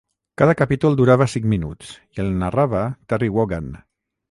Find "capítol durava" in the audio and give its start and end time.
0.61-1.27